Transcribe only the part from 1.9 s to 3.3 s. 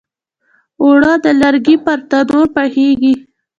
تنور پخیږي